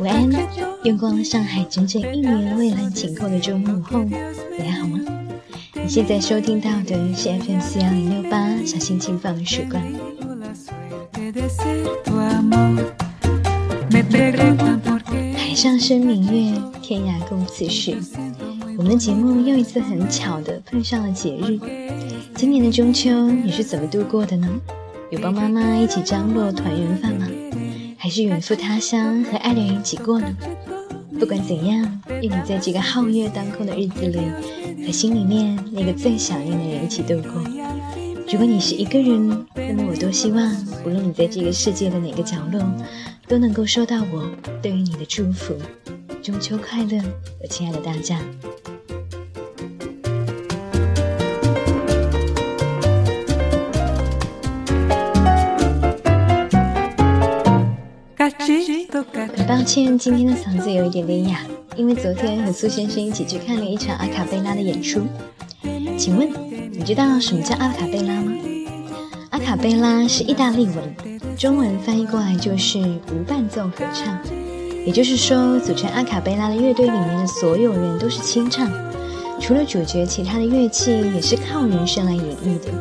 [0.00, 0.28] 晚安，
[0.82, 4.16] 用光了上海整整一年蔚蓝晴空的周末后，你
[4.58, 4.98] 还好吗？
[5.74, 9.80] 你现在收听到的是 FM 四幺零六八小心情放的时光。
[15.36, 17.96] 海上生明月，天涯共此时。
[18.76, 21.60] 我们的节目又一次很巧的碰上了节日。
[22.34, 24.48] 今年的中秋你是怎么度过的呢？
[25.10, 27.28] 有帮妈妈一起张罗团圆饭吗？
[28.02, 30.26] 还是远赴他乡和爱的人一起过呢？
[31.20, 34.18] 不管怎样，愿你在这个皓月当空的日子里，
[34.84, 37.40] 和心里面那个最想念的人一起度过。
[38.28, 40.52] 如果你是一个人，那么我多希望，
[40.84, 42.60] 无论你在这个世界的哪个角落，
[43.28, 44.28] 都能够收到我
[44.60, 45.54] 对于你的祝福。
[46.20, 47.00] 中秋快乐，
[47.40, 48.18] 我亲爱的大家！
[59.62, 61.38] 抱歉，今天的嗓子有一点点哑，
[61.76, 65.02] 因为昨天和苏先生一起去看了一场阿卡贝拉的演出。
[65.96, 66.28] 请问，
[66.72, 68.32] 你知道什么叫阿卡贝拉吗？
[69.30, 74.18] 阿卡贝拉是意大利文，中文翻译过来就是无伴奏合唱。
[74.84, 78.68] 也就是说，组成阿卡贝拉的乐队里面的所有人都是清唱，
[79.38, 82.72] 除了主角，其他的乐器也是靠人声来演绎的，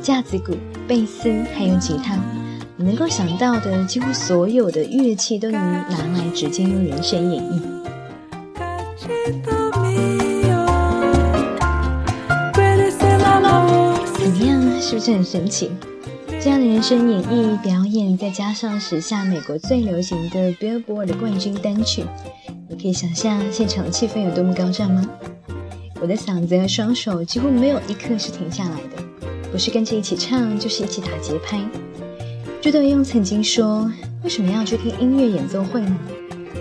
[0.00, 2.16] 架子鼓、贝斯还有吉他。
[2.80, 7.60] 你能够想到的几乎所有的乐器都能拿来直接用人声演绎。
[14.16, 15.70] 怎么样，是不是很神奇？
[16.40, 22.06] 这样的人声演绎表演，再加上时下美国最流行的 Billboard 的冠军单曲，
[22.66, 25.06] 你可以想象现场的气氛有多么高涨吗？
[26.00, 29.02] 我的嗓子和双手几乎没有一刻是停下来的，
[29.52, 31.60] 不是跟着一起唱，就是一起打节拍。
[32.62, 33.90] 朱德庸曾经说
[34.22, 35.96] ：“为什么要去听音乐演奏会呢？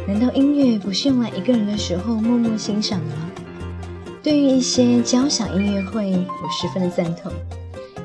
[0.07, 3.29] 难道音乐不是用来一个人的时候默默欣赏的吗？”
[4.23, 7.29] 对于一些交响音乐会，我十分的赞同。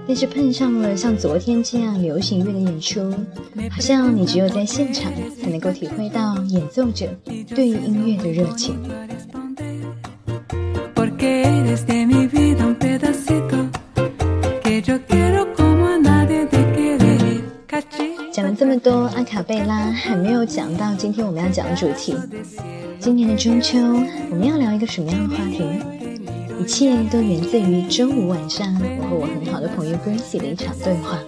[0.09, 3.15] 但是碰上了像昨天这样流行乐的演出，
[3.71, 7.07] 好像你只有在现场才能够体会到演奏者
[7.55, 8.77] 对于音乐的热情。
[19.47, 22.17] 贝拉还没有讲到今天我们要讲的主题。
[22.99, 23.79] 今年的中秋，
[24.31, 25.63] 我们要聊一个什么样的话题？
[26.59, 28.67] 一切都源自于周五晚上
[28.99, 31.19] 我和我很好的朋友 Gracie 的一场对话。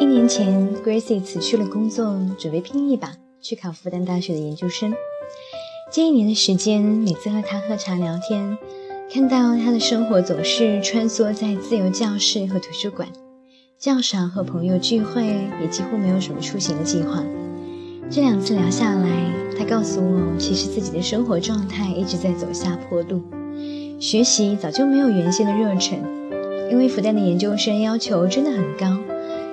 [0.00, 3.12] 一年前，Gracie 辞去了工作，准备拼一把。
[3.38, 4.92] 去考复旦大学的研究生，
[5.88, 8.58] 这一年的时间，每次和他喝茶聊天，
[9.08, 13.08] 看到他的生活总是穿梭在自由教室和图书馆，
[13.78, 15.24] 较少和朋友聚会，
[15.62, 17.22] 也几乎没有什么出行的计划。
[18.10, 19.08] 这两次聊下来，
[19.56, 23.22] 他告诉我，其实自己的生活状态一直在走下坡路，
[24.00, 26.00] 学习早就没有原先的热忱，
[26.68, 28.98] 因为复旦的研究生要求真的很高，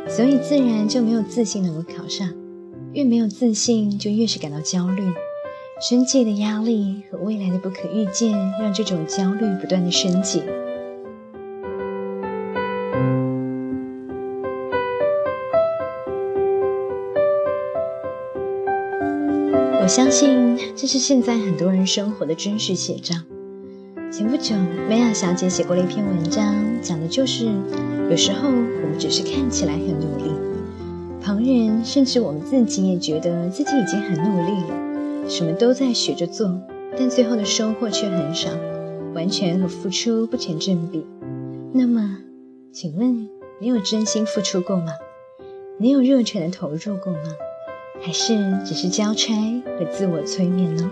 [0.10, 2.28] 所以自然就没有自信能够考上。
[2.94, 5.04] 越没有自信，就越是感到焦虑。
[5.82, 10.42] 生计的压力和未来的不可预见，让这种焦虑不断的升级。
[19.82, 23.16] 我相信这是现在很多人生活的真实写照。
[24.12, 24.56] 前不久，
[24.88, 27.48] 梅亚小姐写过了一篇文章，讲的就是
[28.10, 30.32] 有时候我们只是看起来很努力。
[31.20, 34.83] 旁人甚至我们自己也觉得自己已经很努力了，
[35.28, 36.62] 什么都在学着做，
[36.98, 38.50] 但最后的收获却很少，
[39.16, 41.06] 完全和付出不成正比。
[41.74, 42.18] 那么，
[42.72, 43.28] 请问
[43.60, 44.94] 你有真心付出过吗？
[45.80, 47.20] 你有热忱的投入过吗？
[48.02, 48.36] 还是
[48.66, 49.34] 只是交差
[49.80, 50.92] 和自我催眠呢？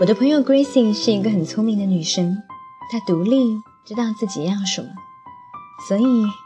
[0.00, 2.36] 我的朋友 Gracie 是一个很聪明的女生，
[2.90, 4.88] 她独立，知道自己要什么。
[5.88, 6.02] 所以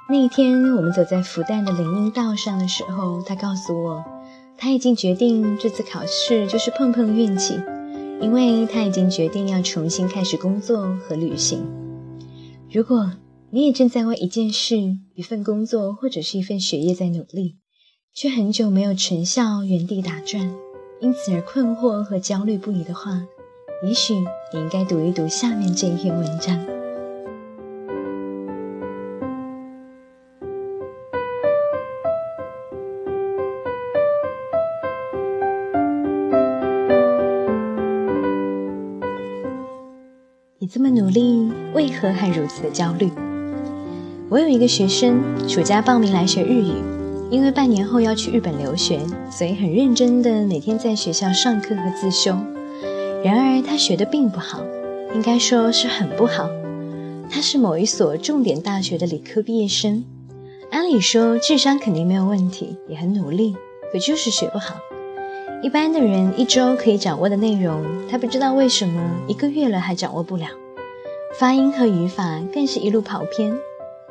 [0.09, 4.05] 那一天我们走在复旦的林荫道上的时候，他告诉我，
[4.59, 7.61] 他已经决定这次考试就是碰碰运气，
[8.21, 11.65] 因为他已经决定要重新开始工作和旅行。
[12.73, 13.13] 如果
[13.51, 14.77] 你也正在为一件事、
[15.15, 17.57] 一份工作或者是一份学业在努力，
[18.13, 20.53] 却很久没有成效，原地打转，
[21.01, 23.23] 因此而困惑和焦虑不已的话，
[23.87, 26.80] 也许你应该读一读下面这一篇文章。
[40.73, 43.11] 这么努力，为何还如此的焦虑？
[44.29, 46.75] 我有一个学生，暑假报名来学日语，
[47.29, 49.01] 因为半年后要去日本留学，
[49.33, 52.37] 所以很认真的每天在学校上课和自修。
[53.25, 54.63] 然而他学的并不好，
[55.13, 56.49] 应该说是很不好。
[57.29, 60.05] 他是某一所重点大学的理科毕业生，
[60.71, 63.57] 按理说智商肯定没有问题，也很努力，
[63.93, 64.77] 可就是学不好。
[65.63, 70.47] 一般的人一周可以掌握的内容，他不知道为什么一个月了还掌握不了。
[71.39, 73.55] 发音和语法更是一路跑偏，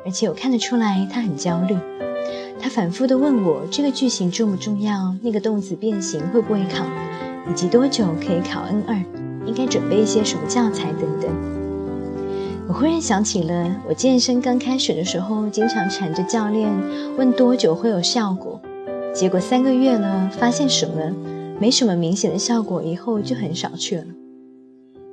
[0.04, 1.76] 而且我看得出来他很焦虑。
[2.60, 6.84] 他反复地问我这个句型重不重要，那个动词变形会不会考，
[7.50, 8.94] 以及多久可以考 N 二，
[9.44, 11.30] 应该准备一些什么教材等等。
[12.68, 16.70] 我忽然想起了我健身刚开始的时候，经常缠着教练
[17.16, 18.60] 问多久会有效果，
[19.12, 21.02] 结果三个月了，发现什么？
[21.60, 24.04] 没什么明显的效果，以后就很少去了。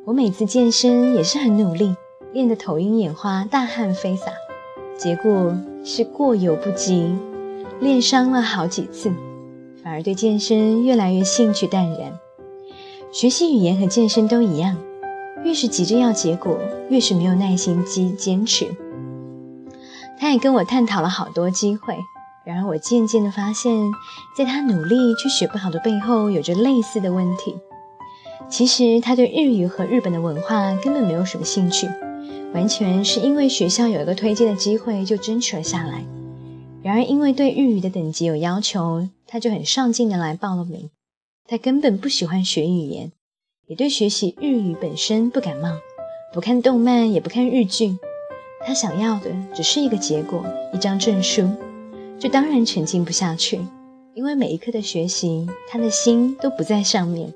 [0.05, 1.93] 我每次健身也是很努力，
[2.31, 4.31] 练得头晕眼花、大汗飞洒，
[4.97, 7.13] 结果是过犹不及，
[7.81, 9.11] 练伤了好几次，
[9.83, 12.17] 反而对健身越来越兴趣淡然。
[13.11, 14.77] 学习语言和健身都一样，
[15.43, 16.57] 越是急着要结果，
[16.89, 18.65] 越是没有耐心及坚持。
[20.17, 21.93] 他也跟我探讨了好多机会。
[22.47, 23.91] 然而，我渐渐地发现，
[24.33, 27.53] 在他努力却学不好的背后，有着类似的问题。
[28.47, 31.89] 其实，他对日语和日本的文化根本没有什么兴趣，
[32.53, 36.05] 完全是因为学校有一个推荐的机会就争取了下来。
[36.81, 40.89] 然而，因为对日语的等级有要求，他就很上进的来报了名。
[41.49, 43.11] 他根本不喜欢学语言，
[43.67, 45.73] 也对学习日语本身不感冒，
[46.33, 47.97] 不看动漫，也不看日剧。
[48.65, 51.49] 他想要的只是一个结果，一张证书。
[52.19, 53.59] 这当然沉浸不下去，
[54.15, 57.31] 因为每一刻的学习，他的心都不在上面。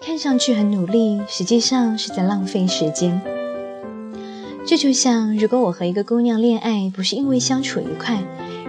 [0.00, 3.20] 看上去很努力，实际上是在浪费时间。
[4.66, 8.20] 这就像，如果我和一个姑娘恋爱，不是因为相处愉快，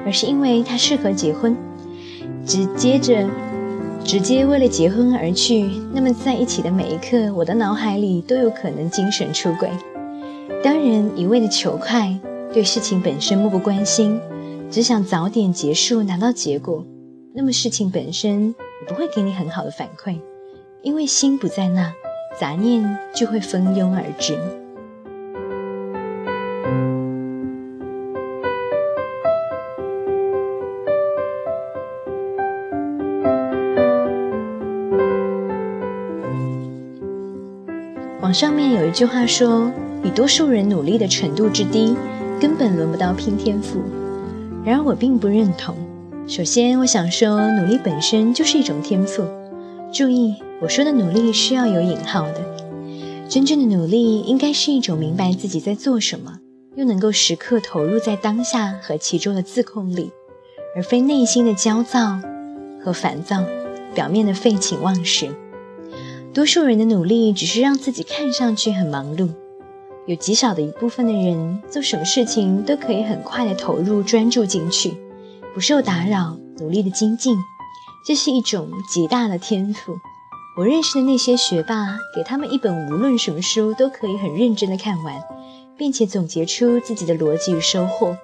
[0.06, 1.58] 而是因为她适合结婚，
[2.46, 3.28] 直接着
[4.04, 9.68] 直接为了结婚而去，那么在一起的每一刻，我的脑海里都有可能精神出轨。
[10.64, 12.16] 当然，一味的求快，
[12.54, 14.20] 对事情本身漠不关心。
[14.70, 16.86] 只想早点结束，拿到结果，
[17.34, 18.54] 那么事情本身
[18.88, 20.20] 不会给你很好的反馈，
[20.84, 21.92] 因为心不在那，
[22.40, 24.38] 杂念就会蜂拥而至。
[38.22, 39.72] 网上面有一句话说
[40.04, 41.96] ：“比多数人努力的程度之低，
[42.40, 43.82] 根本轮不到拼天赋。”
[44.66, 45.76] 然而我并不认同。
[46.28, 49.24] 首先，我想说，努力本身就是一种天赋。
[49.92, 52.42] 注意，我说的努力是要有引号的。
[53.28, 56.40] 真正的努力应该是一种明白自己在做什么，
[56.76, 60.12] 又能够时刻投入在当下和其中的自控力，
[60.76, 62.20] 而非内心的焦躁
[62.84, 63.44] 和烦躁，
[63.96, 65.30] 表面的废寝忘食。
[66.32, 69.30] 多数人的努力只是让自己看上去很忙碌。
[70.10, 74.98] 有极少的一部分的人，做什么事情都可以很快的投入专注进去，
[75.54, 77.38] 不受打扰，努力的精进，
[78.04, 79.94] 这是一种极大的天赋。
[80.58, 85.22] 我认识的那些学霸，给他们一本无论什么书都可以很认真的看完，
[85.78, 88.18] 并且总结出自己的逻辑与收获。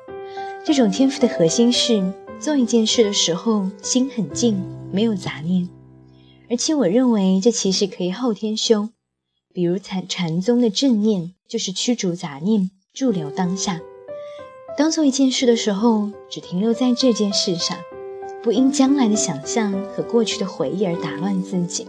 [0.66, 4.60] 这种天赋的核心是做一件事的时候心很静，
[4.92, 5.70] 没有杂念。
[6.50, 8.90] 而且我认为这其实可以后天修，
[9.54, 11.35] 比如禅禅宗的正念。
[11.48, 13.80] 就是驱逐杂念，驻留当下。
[14.78, 17.78] 当做一件事的时候，只停留在这件事上，
[18.44, 21.88] 不因将来的想象和过去的回忆而打乱自己，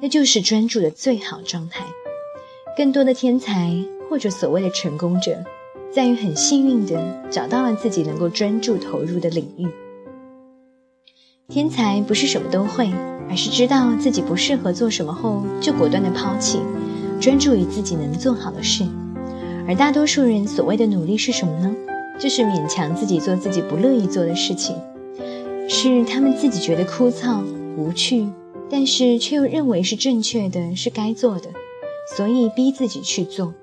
[0.00, 1.84] 那就是专注的最好状态。
[2.76, 5.44] 更多的天才或者所谓的成功者，
[5.92, 9.68] 在于很幸运的找到了自己能够专注投入的领域。
[11.48, 12.90] 天才不是什么都会，
[13.28, 16.60] 而是知道自己不适合做什么后，就果断的抛弃。
[17.22, 18.84] 专注于自己能做好的事，
[19.68, 21.72] 而大多数人所谓的努力是什么呢？
[22.18, 24.74] 就是勉强自己做自己不乐意做的事情，
[25.68, 27.40] 是他们自己觉得枯燥
[27.76, 28.26] 无趣，
[28.68, 31.50] 但是却又认为是正确的，是该做的，
[32.16, 33.54] 所以逼自己去做。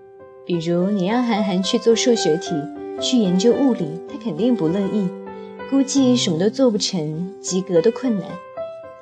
[0.46, 2.56] 比如你让韩寒去做数学题，
[3.02, 5.10] 去研究物理，他肯定不乐意，
[5.70, 8.24] 估计什么都做不成，及格都困难。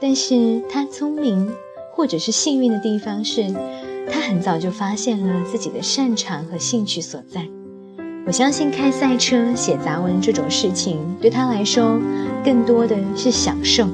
[0.01, 1.47] 但是他聪明
[1.91, 3.53] 或者是幸运的地方是。
[4.11, 7.45] 他很早就发现了自己的擅长和兴趣所在。
[8.25, 11.99] 我相信开赛车、写杂文这种事情对他来说，
[12.43, 13.87] 更多的是享受。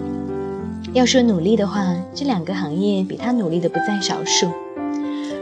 [0.94, 4.52] 要说努力的话，这两个行业比他努力的不在少数。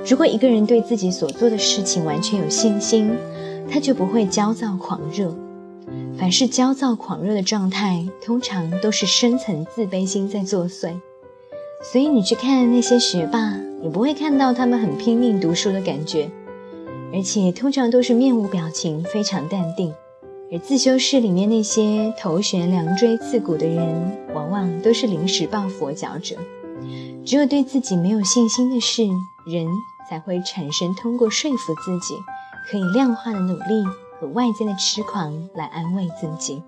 [0.09, 3.15] 如果一个人对自己所做的事情完全有信心，
[3.69, 5.35] 他就不会焦躁狂热。
[6.17, 10.93] 凡是焦躁狂热的状态，通常都是深层自卑心在作祟。
[11.83, 16.29] 所以你去看那些学霸，也不会看到他们很拼命读书的感觉，
[17.13, 19.93] 而且通常都是面无表情，非常淡定。
[20.51, 26.35] 而自修室里面那些头悬梁锥刺股的人，往往都是临时抱佛脚者。
[27.25, 29.03] 只有对自己没有信心的事，
[29.47, 29.67] 人
[30.09, 32.15] 才会产生通过说服自己
[32.69, 33.83] 可以量化的努力。
[34.21, 36.61] 和外在的痴狂来安慰自己。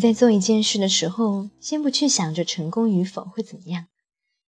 [0.00, 3.84] 在做一件事的时候，先不去想着成功与否会怎么样。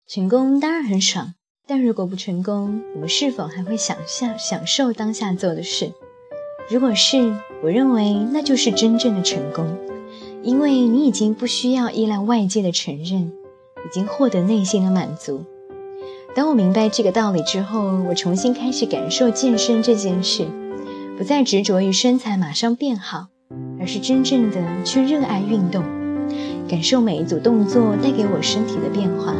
[0.07, 1.35] 成功当然很爽，
[1.67, 5.91] 但如果不成功，我们是否还会想象享受当下做的事？
[6.69, 9.77] 如果是，我认为那就是真正的成功，
[10.41, 13.31] 因为你已经不需要依赖外界的承认。
[13.83, 15.43] 已经获得内心的满足。
[16.35, 20.45] 当我明白这个道理之后，我重新开始感受健身这件事，
[21.17, 23.29] 不再执着于身材马上变好，
[23.81, 25.83] 而是真正的去热爱运动，
[26.69, 29.35] 感受每一组动作带给我身体的变化，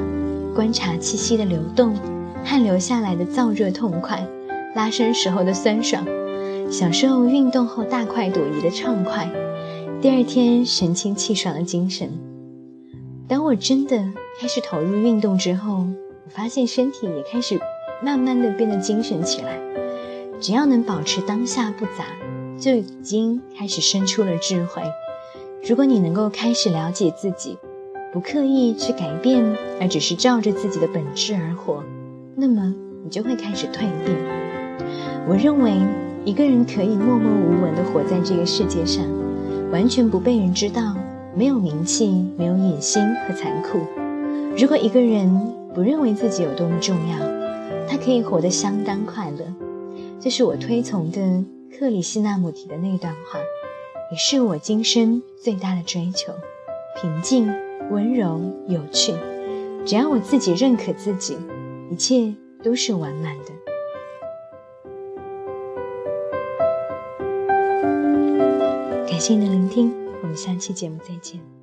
[0.56, 1.96] 观察气息的流动，
[2.44, 4.26] 汗流下来的燥热痛快，
[4.76, 6.04] 拉伸时候的酸爽，
[6.72, 9.30] 享受运动后大快朵颐的畅快，
[10.02, 12.10] 第二天神清气爽的精神。
[13.28, 14.04] 当我真的
[14.40, 15.86] 开始投入运动之后，
[16.26, 17.60] 我发现身体也开始
[18.04, 19.60] 慢慢的变得精神起来。
[20.42, 22.06] 只要能保持当下不杂，
[22.62, 24.84] 就已经开始生出了智慧。
[25.68, 27.58] 如果你能够开始了解自己，
[28.14, 29.44] 不刻意去改变，
[29.82, 31.84] 而只是照着自己的本质而活，
[32.36, 34.16] 那么你就会开始蜕变。
[35.28, 35.74] 我认为
[36.24, 39.04] 一个人可以默默无闻的活在这个世界上，
[39.72, 40.96] 完全不被人知道。
[41.34, 43.80] 没有名气，没有野心和残酷。
[44.58, 47.18] 如果一个人不认为自己有多么重要，
[47.88, 49.46] 他可以活得相当快乐。
[50.20, 51.22] 这是我推崇的
[51.78, 53.40] 克里希那穆提的那段话，
[54.12, 56.34] 也是我今生最大的追求：
[57.02, 57.52] 平静、
[57.90, 59.14] 温柔、有趣。
[59.86, 61.38] 只要我自己认可自己，
[61.90, 63.46] 一切都是完满的。
[69.08, 69.94] 感谢你的聆听。
[70.22, 71.61] 我们下期节目再见。